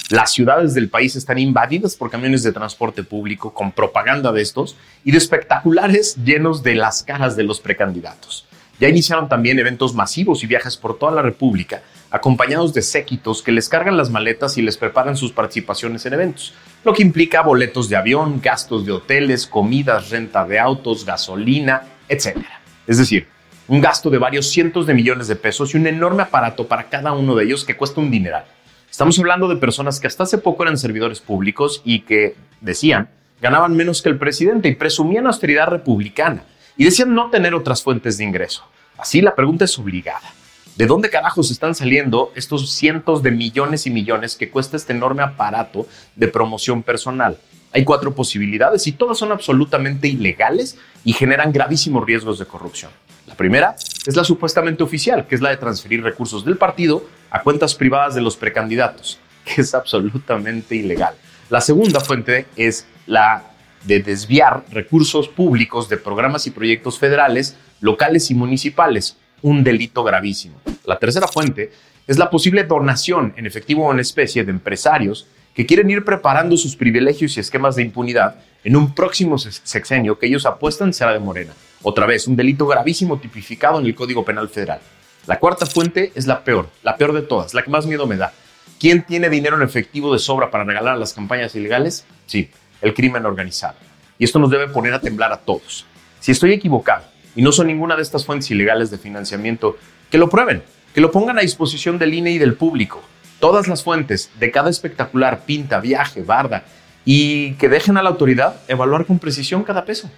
Las 0.08 0.32
ciudades 0.32 0.72
del 0.72 0.88
país 0.88 1.16
están 1.16 1.36
invadidas 1.36 1.96
por 1.96 2.10
camiones 2.10 2.42
de 2.42 2.52
transporte 2.52 3.04
público 3.04 3.52
con 3.52 3.72
propaganda 3.72 4.32
de 4.32 4.40
estos 4.40 4.74
y 5.04 5.10
de 5.10 5.18
espectaculares 5.18 6.16
llenos 6.24 6.62
de 6.62 6.76
las 6.76 7.02
caras 7.02 7.36
de 7.36 7.42
los 7.42 7.60
precandidatos. 7.60 8.46
Ya 8.80 8.88
iniciaron 8.88 9.28
también 9.28 9.58
eventos 9.58 9.94
masivos 9.94 10.42
y 10.42 10.46
viajes 10.46 10.78
por 10.78 10.98
toda 10.98 11.12
la 11.12 11.20
República, 11.20 11.82
acompañados 12.10 12.72
de 12.72 12.80
séquitos 12.80 13.42
que 13.42 13.52
les 13.52 13.68
cargan 13.68 13.98
las 13.98 14.08
maletas 14.08 14.56
y 14.56 14.62
les 14.62 14.78
preparan 14.78 15.16
sus 15.18 15.32
participaciones 15.32 16.06
en 16.06 16.14
eventos, 16.14 16.54
lo 16.84 16.94
que 16.94 17.02
implica 17.02 17.42
boletos 17.42 17.90
de 17.90 17.96
avión, 17.96 18.40
gastos 18.40 18.86
de 18.86 18.92
hoteles, 18.92 19.46
comidas, 19.46 20.08
renta 20.08 20.46
de 20.46 20.58
autos, 20.58 21.04
gasolina, 21.04 21.82
etc. 22.08 22.38
Es 22.86 22.98
decir, 22.98 23.26
un 23.68 23.80
gasto 23.80 24.10
de 24.10 24.18
varios 24.18 24.48
cientos 24.48 24.86
de 24.86 24.94
millones 24.94 25.28
de 25.28 25.36
pesos 25.36 25.74
y 25.74 25.76
un 25.76 25.86
enorme 25.86 26.22
aparato 26.22 26.66
para 26.66 26.84
cada 26.84 27.12
uno 27.12 27.34
de 27.34 27.44
ellos 27.44 27.64
que 27.64 27.76
cuesta 27.76 28.00
un 28.00 28.10
dineral. 28.10 28.44
Estamos 28.90 29.18
hablando 29.18 29.48
de 29.48 29.56
personas 29.56 30.00
que 30.00 30.06
hasta 30.06 30.22
hace 30.22 30.38
poco 30.38 30.62
eran 30.62 30.78
servidores 30.78 31.20
públicos 31.20 31.82
y 31.84 32.00
que, 32.00 32.36
decían, 32.60 33.08
ganaban 33.42 33.76
menos 33.76 34.02
que 34.02 34.08
el 34.08 34.18
presidente 34.18 34.68
y 34.68 34.74
presumían 34.74 35.26
austeridad 35.26 35.68
republicana 35.68 36.44
y 36.76 36.84
decían 36.84 37.14
no 37.14 37.30
tener 37.30 37.54
otras 37.54 37.82
fuentes 37.82 38.18
de 38.18 38.24
ingreso. 38.24 38.64
Así 38.96 39.20
la 39.20 39.34
pregunta 39.34 39.64
es 39.64 39.78
obligada. 39.78 40.32
¿De 40.76 40.86
dónde 40.86 41.10
carajos 41.10 41.50
están 41.50 41.74
saliendo 41.74 42.32
estos 42.34 42.70
cientos 42.70 43.22
de 43.22 43.30
millones 43.30 43.86
y 43.86 43.90
millones 43.90 44.36
que 44.36 44.50
cuesta 44.50 44.76
este 44.76 44.92
enorme 44.92 45.22
aparato 45.22 45.86
de 46.14 46.28
promoción 46.28 46.82
personal? 46.82 47.38
Hay 47.76 47.84
cuatro 47.84 48.14
posibilidades 48.14 48.86
y 48.86 48.92
todas 48.92 49.18
son 49.18 49.32
absolutamente 49.32 50.08
ilegales 50.08 50.78
y 51.04 51.12
generan 51.12 51.52
gravísimos 51.52 52.06
riesgos 52.06 52.38
de 52.38 52.46
corrupción. 52.46 52.90
La 53.26 53.34
primera 53.34 53.76
es 54.06 54.16
la 54.16 54.24
supuestamente 54.24 54.82
oficial, 54.82 55.26
que 55.26 55.34
es 55.34 55.42
la 55.42 55.50
de 55.50 55.58
transferir 55.58 56.02
recursos 56.02 56.42
del 56.42 56.56
partido 56.56 57.04
a 57.28 57.42
cuentas 57.42 57.74
privadas 57.74 58.14
de 58.14 58.22
los 58.22 58.34
precandidatos, 58.38 59.18
que 59.44 59.60
es 59.60 59.74
absolutamente 59.74 60.74
ilegal. 60.74 61.16
La 61.50 61.60
segunda 61.60 62.00
fuente 62.00 62.46
es 62.56 62.86
la 63.06 63.42
de 63.84 64.00
desviar 64.00 64.64
recursos 64.70 65.28
públicos 65.28 65.90
de 65.90 65.98
programas 65.98 66.46
y 66.46 66.52
proyectos 66.52 66.98
federales, 66.98 67.58
locales 67.80 68.30
y 68.30 68.34
municipales, 68.34 69.18
un 69.42 69.62
delito 69.62 70.02
gravísimo. 70.02 70.62
La 70.86 70.98
tercera 70.98 71.28
fuente 71.28 71.72
es 72.06 72.16
la 72.16 72.30
posible 72.30 72.64
donación 72.64 73.34
en 73.36 73.44
efectivo 73.44 73.84
o 73.84 73.92
en 73.92 74.00
especie 74.00 74.44
de 74.44 74.50
empresarios 74.50 75.26
que 75.56 75.64
quieren 75.64 75.90
ir 75.90 76.04
preparando 76.04 76.54
sus 76.58 76.76
privilegios 76.76 77.34
y 77.36 77.40
esquemas 77.40 77.76
de 77.76 77.82
impunidad 77.82 78.36
en 78.62 78.76
un 78.76 78.94
próximo 78.94 79.38
sexenio 79.38 80.18
que 80.18 80.26
ellos 80.26 80.44
apuestan 80.44 80.92
será 80.92 81.14
de 81.14 81.18
Morena. 81.18 81.54
Otra 81.82 82.04
vez, 82.04 82.28
un 82.28 82.36
delito 82.36 82.66
gravísimo 82.66 83.18
tipificado 83.18 83.80
en 83.80 83.86
el 83.86 83.94
Código 83.94 84.22
Penal 84.22 84.50
Federal. 84.50 84.80
La 85.26 85.38
cuarta 85.38 85.64
fuente 85.64 86.12
es 86.14 86.26
la 86.26 86.44
peor, 86.44 86.68
la 86.82 86.98
peor 86.98 87.14
de 87.14 87.22
todas, 87.22 87.54
la 87.54 87.62
que 87.62 87.70
más 87.70 87.86
miedo 87.86 88.06
me 88.06 88.18
da. 88.18 88.34
¿Quién 88.78 89.06
tiene 89.06 89.30
dinero 89.30 89.56
en 89.56 89.62
efectivo 89.62 90.12
de 90.12 90.18
sobra 90.18 90.50
para 90.50 90.64
regalar 90.64 90.94
a 90.94 90.98
las 90.98 91.14
campañas 91.14 91.54
ilegales? 91.54 92.04
Sí, 92.26 92.50
el 92.82 92.92
crimen 92.92 93.24
organizado. 93.24 93.76
Y 94.18 94.24
esto 94.24 94.38
nos 94.38 94.50
debe 94.50 94.68
poner 94.68 94.92
a 94.92 95.00
temblar 95.00 95.32
a 95.32 95.38
todos. 95.38 95.86
Si 96.20 96.32
estoy 96.32 96.52
equivocado 96.52 97.04
y 97.34 97.40
no 97.40 97.50
son 97.50 97.68
ninguna 97.68 97.96
de 97.96 98.02
estas 98.02 98.26
fuentes 98.26 98.50
ilegales 98.50 98.90
de 98.90 98.98
financiamiento, 98.98 99.78
que 100.10 100.18
lo 100.18 100.28
prueben, 100.28 100.62
que 100.92 101.00
lo 101.00 101.10
pongan 101.10 101.38
a 101.38 101.42
disposición 101.42 101.98
del 101.98 102.12
INE 102.12 102.32
y 102.32 102.38
del 102.38 102.54
público. 102.54 103.02
Todas 103.40 103.68
las 103.68 103.82
fuentes 103.82 104.30
de 104.40 104.50
cada 104.50 104.70
espectacular, 104.70 105.44
pinta, 105.44 105.80
viaje, 105.80 106.22
barda, 106.22 106.64
y 107.04 107.52
que 107.54 107.68
dejen 107.68 107.96
a 107.96 108.02
la 108.02 108.10
autoridad 108.10 108.56
evaluar 108.68 109.06
con 109.06 109.18
precisión 109.18 109.62
cada 109.62 109.84
peso. 109.84 110.10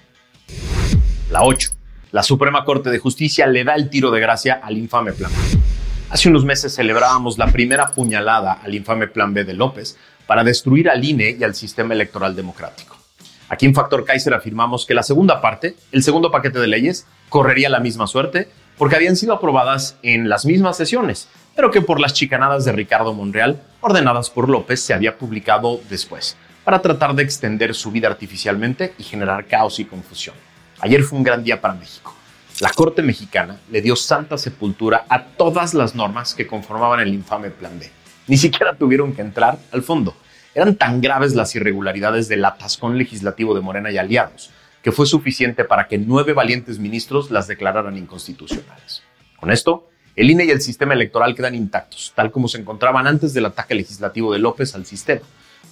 La 1.30 1.42
8. 1.42 1.70
La 2.12 2.22
Suprema 2.22 2.64
Corte 2.64 2.90
de 2.90 2.98
Justicia 2.98 3.46
le 3.46 3.64
da 3.64 3.74
el 3.74 3.90
tiro 3.90 4.10
de 4.10 4.20
gracia 4.20 4.60
al 4.62 4.78
infame 4.78 5.12
Plan 5.12 5.30
B. 5.30 5.58
Hace 6.10 6.30
unos 6.30 6.44
meses 6.44 6.74
celebrábamos 6.74 7.36
la 7.36 7.48
primera 7.48 7.88
puñalada 7.88 8.54
al 8.62 8.74
infame 8.74 9.08
Plan 9.08 9.34
B 9.34 9.44
de 9.44 9.52
López 9.52 9.98
para 10.26 10.42
destruir 10.42 10.88
al 10.88 11.04
INE 11.04 11.36
y 11.38 11.44
al 11.44 11.54
sistema 11.54 11.92
electoral 11.92 12.34
democrático. 12.34 12.96
Aquí 13.50 13.66
en 13.66 13.74
Factor 13.74 14.04
Kaiser 14.04 14.32
afirmamos 14.32 14.86
que 14.86 14.94
la 14.94 15.02
segunda 15.02 15.42
parte, 15.42 15.76
el 15.92 16.02
segundo 16.02 16.30
paquete 16.30 16.58
de 16.58 16.66
leyes, 16.66 17.06
correría 17.28 17.68
la 17.68 17.80
misma 17.80 18.06
suerte 18.06 18.48
porque 18.78 18.96
habían 18.96 19.16
sido 19.16 19.34
aprobadas 19.34 19.96
en 20.02 20.30
las 20.30 20.46
mismas 20.46 20.76
sesiones, 20.78 21.28
pero 21.58 21.72
que 21.72 21.82
por 21.82 21.98
las 21.98 22.12
chicanadas 22.12 22.64
de 22.64 22.70
Ricardo 22.70 23.12
Monreal, 23.12 23.60
ordenadas 23.80 24.30
por 24.30 24.48
López, 24.48 24.80
se 24.80 24.94
había 24.94 25.18
publicado 25.18 25.80
después, 25.90 26.36
para 26.62 26.80
tratar 26.80 27.16
de 27.16 27.24
extender 27.24 27.74
su 27.74 27.90
vida 27.90 28.06
artificialmente 28.06 28.94
y 28.96 29.02
generar 29.02 29.44
caos 29.46 29.80
y 29.80 29.84
confusión. 29.84 30.36
Ayer 30.78 31.02
fue 31.02 31.18
un 31.18 31.24
gran 31.24 31.42
día 31.42 31.60
para 31.60 31.74
México. 31.74 32.14
La 32.60 32.70
Corte 32.70 33.02
mexicana 33.02 33.58
le 33.72 33.82
dio 33.82 33.96
santa 33.96 34.38
sepultura 34.38 35.04
a 35.08 35.24
todas 35.24 35.74
las 35.74 35.96
normas 35.96 36.32
que 36.32 36.46
conformaban 36.46 37.00
el 37.00 37.12
infame 37.12 37.50
Plan 37.50 37.76
B. 37.76 37.90
Ni 38.28 38.36
siquiera 38.36 38.76
tuvieron 38.76 39.12
que 39.12 39.22
entrar 39.22 39.58
al 39.72 39.82
fondo. 39.82 40.14
Eran 40.54 40.76
tan 40.76 41.00
graves 41.00 41.34
las 41.34 41.56
irregularidades 41.56 42.28
del 42.28 42.44
atascón 42.44 42.96
legislativo 42.96 43.56
de 43.56 43.62
Morena 43.62 43.90
y 43.90 43.98
aliados 43.98 44.52
que 44.80 44.92
fue 44.92 45.06
suficiente 45.06 45.64
para 45.64 45.88
que 45.88 45.98
nueve 45.98 46.34
valientes 46.34 46.78
ministros 46.78 47.32
las 47.32 47.48
declararan 47.48 47.96
inconstitucionales. 47.96 49.02
Con 49.36 49.50
esto, 49.50 49.87
el 50.18 50.30
INE 50.30 50.46
y 50.46 50.50
el 50.50 50.60
sistema 50.60 50.94
electoral 50.94 51.36
quedan 51.36 51.54
intactos, 51.54 52.12
tal 52.16 52.32
como 52.32 52.48
se 52.48 52.58
encontraban 52.58 53.06
antes 53.06 53.32
del 53.34 53.46
ataque 53.46 53.76
legislativo 53.76 54.32
de 54.32 54.40
López 54.40 54.74
al 54.74 54.84
sistema. 54.84 55.20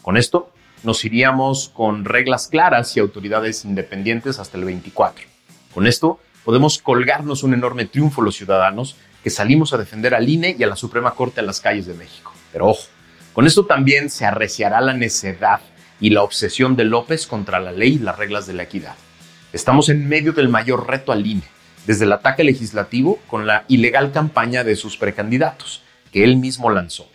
Con 0.02 0.16
esto, 0.16 0.52
nos 0.84 1.04
iríamos 1.04 1.70
con 1.74 2.04
reglas 2.04 2.46
claras 2.46 2.96
y 2.96 3.00
autoridades 3.00 3.64
independientes 3.64 4.38
hasta 4.38 4.56
el 4.56 4.64
24. 4.64 5.26
Con 5.74 5.88
esto, 5.88 6.20
podemos 6.44 6.78
colgarnos 6.78 7.42
un 7.42 7.54
enorme 7.54 7.86
triunfo 7.86 8.22
los 8.22 8.36
ciudadanos 8.36 8.94
que 9.24 9.30
salimos 9.30 9.72
a 9.72 9.78
defender 9.78 10.14
al 10.14 10.28
INE 10.28 10.54
y 10.56 10.62
a 10.62 10.68
la 10.68 10.76
Suprema 10.76 11.10
Corte 11.16 11.40
en 11.40 11.46
las 11.48 11.60
calles 11.60 11.86
de 11.86 11.94
México. 11.94 12.32
Pero 12.52 12.68
ojo, 12.68 12.86
con 13.32 13.48
esto 13.48 13.66
también 13.66 14.10
se 14.10 14.26
arreciará 14.26 14.80
la 14.80 14.94
necedad 14.94 15.58
y 15.98 16.10
la 16.10 16.22
obsesión 16.22 16.76
de 16.76 16.84
López 16.84 17.26
contra 17.26 17.58
la 17.58 17.72
ley 17.72 17.94
y 17.94 17.98
las 17.98 18.16
reglas 18.16 18.46
de 18.46 18.52
la 18.52 18.62
equidad. 18.62 18.94
Estamos 19.52 19.88
en 19.88 20.08
medio 20.08 20.32
del 20.32 20.48
mayor 20.48 20.86
reto 20.86 21.10
al 21.10 21.26
INE, 21.26 21.55
desde 21.86 22.04
el 22.04 22.12
ataque 22.12 22.44
legislativo 22.44 23.18
con 23.28 23.46
la 23.46 23.64
ilegal 23.68 24.12
campaña 24.12 24.64
de 24.64 24.76
sus 24.76 24.96
precandidatos, 24.96 25.82
que 26.12 26.24
él 26.24 26.36
mismo 26.36 26.70
lanzó. 26.70 27.08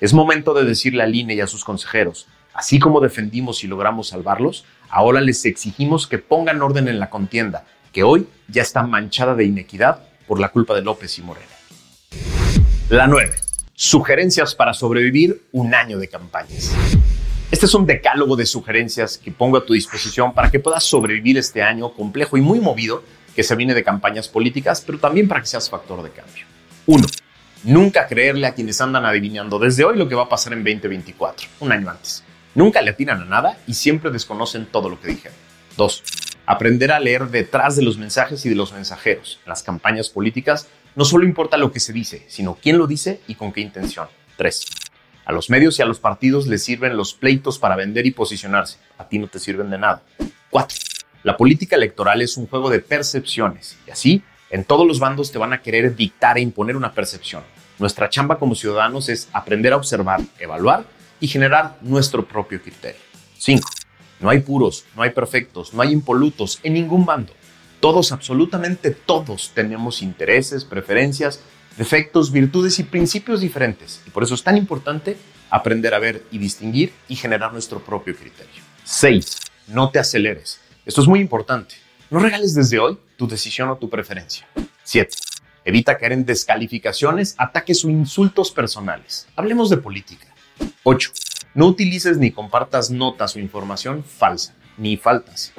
Es 0.00 0.14
momento 0.14 0.54
de 0.54 0.64
decirle 0.64 1.02
al 1.02 1.14
INE 1.14 1.34
y 1.34 1.40
a 1.40 1.46
sus 1.46 1.64
consejeros, 1.64 2.28
así 2.54 2.78
como 2.78 3.00
defendimos 3.00 3.64
y 3.64 3.66
logramos 3.66 4.08
salvarlos, 4.08 4.64
ahora 4.88 5.20
les 5.20 5.44
exigimos 5.44 6.06
que 6.06 6.18
pongan 6.18 6.62
orden 6.62 6.88
en 6.88 6.98
la 6.98 7.10
contienda, 7.10 7.64
que 7.92 8.02
hoy 8.02 8.26
ya 8.48 8.62
está 8.62 8.82
manchada 8.82 9.34
de 9.34 9.44
inequidad 9.44 10.00
por 10.26 10.40
la 10.40 10.48
culpa 10.48 10.74
de 10.74 10.82
López 10.82 11.18
y 11.18 11.22
Morena. 11.22 11.46
La 12.88 13.06
9 13.06 13.32
Sugerencias 13.74 14.54
para 14.54 14.74
sobrevivir 14.74 15.42
un 15.50 15.74
año 15.74 15.98
de 15.98 16.08
campañas. 16.08 16.72
Este 17.50 17.66
es 17.66 17.74
un 17.74 17.84
decálogo 17.84 18.36
de 18.36 18.46
sugerencias 18.46 19.18
que 19.18 19.32
pongo 19.32 19.56
a 19.56 19.64
tu 19.66 19.72
disposición 19.72 20.32
para 20.32 20.50
que 20.50 20.60
puedas 20.60 20.84
sobrevivir 20.84 21.36
este 21.36 21.62
año 21.62 21.92
complejo 21.92 22.36
y 22.36 22.40
muy 22.40 22.60
movido 22.60 23.02
que 23.34 23.42
se 23.42 23.56
viene 23.56 23.74
de 23.74 23.84
campañas 23.84 24.28
políticas, 24.28 24.82
pero 24.84 24.98
también 24.98 25.28
para 25.28 25.40
que 25.40 25.46
seas 25.46 25.70
factor 25.70 26.02
de 26.02 26.10
cambio. 26.10 26.44
1. 26.86 27.06
Nunca 27.64 28.06
creerle 28.06 28.46
a 28.46 28.54
quienes 28.54 28.80
andan 28.80 29.04
adivinando 29.04 29.58
desde 29.58 29.84
hoy 29.84 29.96
lo 29.96 30.08
que 30.08 30.14
va 30.14 30.24
a 30.24 30.28
pasar 30.28 30.52
en 30.52 30.64
2024, 30.64 31.48
un 31.60 31.72
año 31.72 31.90
antes. 31.90 32.24
Nunca 32.54 32.82
le 32.82 32.90
atinan 32.90 33.22
a 33.22 33.24
nada 33.24 33.58
y 33.66 33.74
siempre 33.74 34.10
desconocen 34.10 34.66
todo 34.66 34.88
lo 34.88 35.00
que 35.00 35.08
dijeron. 35.08 35.36
2. 35.76 36.02
Aprender 36.44 36.92
a 36.92 37.00
leer 37.00 37.28
detrás 37.28 37.76
de 37.76 37.82
los 37.82 37.98
mensajes 37.98 38.44
y 38.44 38.48
de 38.48 38.56
los 38.56 38.72
mensajeros. 38.72 39.38
En 39.44 39.50
las 39.50 39.62
campañas 39.62 40.10
políticas 40.10 40.68
no 40.94 41.04
solo 41.04 41.24
importa 41.24 41.56
lo 41.56 41.72
que 41.72 41.80
se 41.80 41.92
dice, 41.92 42.24
sino 42.28 42.58
quién 42.60 42.78
lo 42.78 42.86
dice 42.86 43.20
y 43.26 43.36
con 43.36 43.52
qué 43.52 43.60
intención. 43.60 44.08
3. 44.36 44.66
A 45.24 45.32
los 45.32 45.48
medios 45.48 45.78
y 45.78 45.82
a 45.82 45.86
los 45.86 46.00
partidos 46.00 46.46
les 46.48 46.64
sirven 46.64 46.96
los 46.96 47.14
pleitos 47.14 47.58
para 47.58 47.76
vender 47.76 48.06
y 48.06 48.10
posicionarse. 48.10 48.78
A 48.98 49.08
ti 49.08 49.18
no 49.18 49.28
te 49.28 49.38
sirven 49.38 49.70
de 49.70 49.78
nada. 49.78 50.02
4. 50.50 50.76
La 51.22 51.36
política 51.36 51.76
electoral 51.76 52.20
es 52.20 52.36
un 52.36 52.48
juego 52.48 52.68
de 52.68 52.80
percepciones 52.80 53.76
y 53.86 53.92
así 53.92 54.22
en 54.50 54.64
todos 54.64 54.86
los 54.86 54.98
bandos 54.98 55.30
te 55.30 55.38
van 55.38 55.52
a 55.52 55.62
querer 55.62 55.94
dictar 55.94 56.36
e 56.36 56.40
imponer 56.40 56.76
una 56.76 56.92
percepción. 56.92 57.44
Nuestra 57.78 58.10
chamba 58.10 58.38
como 58.38 58.56
ciudadanos 58.56 59.08
es 59.08 59.28
aprender 59.32 59.72
a 59.72 59.76
observar, 59.76 60.20
evaluar 60.40 60.84
y 61.20 61.28
generar 61.28 61.78
nuestro 61.80 62.26
propio 62.26 62.60
criterio. 62.60 63.00
5. 63.38 63.68
No 64.18 64.30
hay 64.30 64.40
puros, 64.40 64.84
no 64.96 65.02
hay 65.02 65.10
perfectos, 65.10 65.72
no 65.72 65.82
hay 65.82 65.92
impolutos 65.92 66.58
en 66.64 66.74
ningún 66.74 67.06
bando. 67.06 67.32
Todos, 67.78 68.10
absolutamente 68.10 68.90
todos, 68.90 69.52
tenemos 69.54 70.02
intereses, 70.02 70.64
preferencias, 70.64 71.40
defectos, 71.76 72.32
virtudes 72.32 72.78
y 72.80 72.82
principios 72.82 73.40
diferentes. 73.40 74.00
Y 74.06 74.10
por 74.10 74.24
eso 74.24 74.34
es 74.34 74.42
tan 74.42 74.56
importante 74.56 75.16
aprender 75.50 75.94
a 75.94 75.98
ver 75.98 76.24
y 76.32 76.38
distinguir 76.38 76.92
y 77.08 77.14
generar 77.14 77.52
nuestro 77.52 77.78
propio 77.78 78.14
criterio. 78.16 78.62
6. 78.84 79.38
No 79.68 79.90
te 79.90 79.98
aceleres. 79.98 80.60
Esto 80.84 81.00
es 81.00 81.06
muy 81.06 81.20
importante. 81.20 81.76
No 82.10 82.18
regales 82.18 82.54
desde 82.54 82.80
hoy 82.80 82.98
tu 83.16 83.28
decisión 83.28 83.68
o 83.68 83.76
tu 83.76 83.88
preferencia. 83.88 84.48
7. 84.82 85.14
Evita 85.64 85.96
caer 85.96 86.12
en 86.12 86.26
descalificaciones, 86.26 87.36
ataques 87.38 87.84
o 87.84 87.88
insultos 87.88 88.50
personales. 88.50 89.28
Hablemos 89.36 89.70
de 89.70 89.76
política. 89.76 90.26
8. 90.82 91.12
No 91.54 91.66
utilices 91.66 92.18
ni 92.18 92.32
compartas 92.32 92.90
notas 92.90 93.36
o 93.36 93.38
información 93.38 94.02
falsa, 94.02 94.54
ni 94.76 94.96
faltas. 94.96 95.52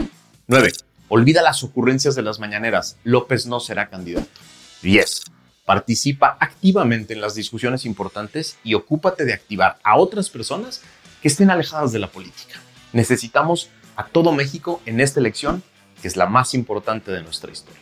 9. 0.48 0.74
Olvida 1.08 1.42
las 1.42 1.63
ocurrencias 1.63 2.15
de 2.15 2.22
las 2.22 2.39
mañaneras. 2.39 2.98
López 3.06 3.46
no 3.46 3.62
será 3.62 3.89
candidato. 3.89 4.42
10. 4.82 5.22
Participa 5.65 6.38
activamente 6.42 7.13
en 7.13 7.22
las 7.22 7.34
discusiones 7.34 7.86
importantes 7.86 8.58
y 8.62 8.74
ocúpate 8.74 9.24
de 9.24 9.32
activar 9.32 9.77
a 9.84 9.96
otras 9.96 10.30
personas 10.30 10.82
que 11.22 11.30
estén 11.30 11.50
alejadas 11.50 11.94
de 11.94 12.00
la 12.00 12.12
política. 12.12 12.60
Necesitamos 12.92 13.70
a 13.95 14.05
todo 14.05 14.31
México 14.31 14.81
en 14.85 15.00
esta 15.00 15.19
elección, 15.19 15.63
que 16.01 16.07
es 16.07 16.17
la 16.17 16.25
más 16.25 16.53
importante 16.53 17.12
de 17.12 17.21
nuestra 17.21 17.51
historia. 17.51 17.81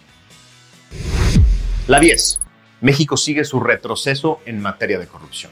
La 1.87 1.99
10. 1.99 2.39
México 2.81 3.17
sigue 3.17 3.43
su 3.43 3.59
retroceso 3.59 4.39
en 4.45 4.61
materia 4.61 4.97
de 4.97 5.07
corrupción. 5.07 5.51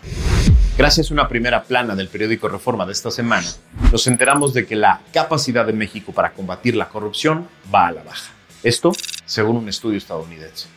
Gracias 0.77 1.11
a 1.11 1.13
una 1.13 1.27
primera 1.27 1.63
plana 1.63 1.95
del 1.95 2.07
periódico 2.07 2.47
Reforma 2.47 2.85
de 2.85 2.93
esta 2.93 3.11
semana, 3.11 3.47
nos 3.91 4.07
enteramos 4.07 4.53
de 4.53 4.65
que 4.65 4.75
la 4.75 5.01
capacidad 5.13 5.65
de 5.65 5.73
México 5.73 6.13
para 6.13 6.31
combatir 6.31 6.75
la 6.75 6.89
corrupción 6.89 7.47
va 7.73 7.87
a 7.87 7.91
la 7.91 8.03
baja. 8.03 8.31
Esto 8.63 8.93
según 9.25 9.57
un 9.57 9.69
estudio 9.69 9.97
estadounidense. 9.97 10.67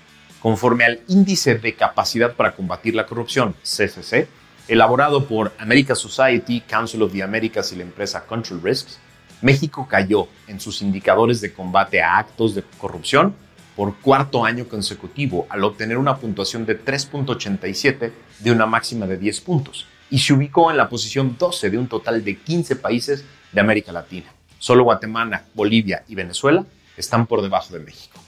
Conforme 0.40 0.84
al 0.84 1.00
Índice 1.08 1.54
de 1.54 1.74
Capacidad 1.74 2.34
para 2.34 2.54
Combatir 2.56 2.96
la 2.96 3.06
Corrupción, 3.06 3.54
CCC, 3.62 4.26
elaborado 4.66 5.26
por 5.26 5.52
America 5.58 5.94
Society, 5.94 6.62
Council 6.62 7.02
of 7.02 7.12
the 7.12 7.22
Americas 7.22 7.72
y 7.72 7.76
la 7.76 7.84
empresa 7.84 8.24
Control 8.26 8.60
Risks, 8.60 8.98
México 9.42 9.87
cayó 9.90 10.28
en 10.46 10.61
sus 10.61 10.82
indicadores 10.82 11.40
de 11.40 11.52
combate 11.52 12.00
a 12.00 12.16
actos 12.16 12.54
de 12.54 12.62
corrupción 12.78 13.34
por 13.76 13.96
cuarto 13.96 14.44
año 14.44 14.68
consecutivo 14.68 15.46
al 15.50 15.64
obtener 15.64 15.99
una 15.99 16.16
puntuación 16.16 16.64
de 16.64 16.82
3.87 16.82 18.12
de 18.38 18.50
una 18.52 18.66
máxima 18.66 19.06
de 19.06 19.16
10 19.16 19.40
puntos 19.40 19.87
y 20.11 20.20
se 20.20 20.32
ubicó 20.32 20.70
en 20.70 20.76
la 20.76 20.88
posición 20.88 21.37
12 21.38 21.70
de 21.70 21.78
un 21.78 21.88
total 21.88 22.25
de 22.25 22.37
15 22.37 22.76
países 22.76 23.25
de 23.50 23.61
América 23.61 23.92
Latina. 23.92 24.32
Solo 24.58 24.84
Guatemala, 24.84 25.44
Bolivia 25.54 26.04
y 26.06 26.14
Venezuela 26.14 26.64
están 26.96 27.26
por 27.26 27.42
debajo 27.42 27.72
de 27.72 27.80
México. 27.80 28.20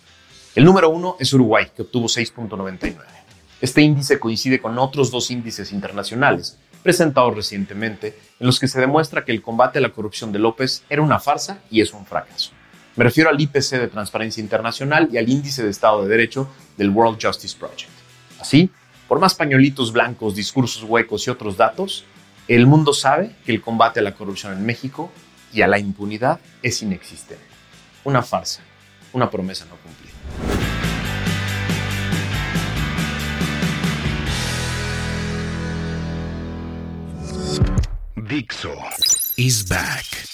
El 0.55 0.65
número 0.65 0.91
uno 0.91 1.17
es 1.21 1.33
Uruguay, 1.33 1.67
que 1.77 1.83
obtuvo 1.83 2.07
6.99. 2.07 2.97
Este 3.61 3.83
índice 3.83 4.19
coincide 4.19 4.61
con 4.61 4.79
otros 4.79 5.11
dos 5.11 5.31
índices 5.31 5.73
internacionales 5.73 6.59
presentados 6.85 7.35
recientemente 7.35 8.17
en 8.39 8.47
los 8.47 8.61
que 8.61 8.69
se 8.69 8.79
demuestra 8.79 9.25
que 9.25 9.33
el 9.33 9.43
combate 9.43 9.79
a 9.79 9.83
la 9.83 9.89
corrupción 9.89 10.31
de 10.31 10.39
López 10.39 10.85
era 10.91 11.03
una 11.03 11.19
farsa 11.19 11.61
y 11.71 11.81
es 11.81 11.93
un 11.95 12.05
fracaso. 12.07 12.53
Me 12.95 13.03
refiero 13.03 13.31
al 13.31 13.41
IPC 13.41 13.71
de 13.71 13.89
Transparencia 13.89 14.41
Internacional 14.43 15.09
y 15.11 15.17
al 15.17 15.29
Índice 15.29 15.65
de 15.65 15.71
Estado 15.71 16.03
de 16.03 16.11
Derecho 16.11 16.49
del 16.77 16.91
World 16.91 17.19
Justice 17.21 17.57
Project. 17.59 17.91
Así, 18.39 18.71
por 19.09 19.19
más 19.19 19.35
pañuelitos 19.35 19.93
blancos, 19.93 20.37
discursos 20.37 20.85
huecos 20.85 21.27
y 21.27 21.31
otros 21.31 21.57
datos, 21.57 22.05
el 22.49 22.67
mundo 22.67 22.93
sabe 22.93 23.35
que 23.47 23.53
el 23.53 23.63
combate 23.63 24.01
a 24.01 24.03
la 24.03 24.15
corrupción 24.15 24.53
en 24.53 24.67
México 24.67 25.11
y 25.55 25.63
a 25.63 25.67
la 25.67 25.79
impunidad 25.79 26.39
es 26.63 26.83
inexistente. 26.83 27.43
Una 28.05 28.23
farsa, 28.23 28.61
una 29.15 29.31
promesa 29.31 29.65
no 29.65 29.77
cumplida. 29.77 30.04
Dixo 38.25 38.75
is 39.37 39.65
back. 39.65 40.34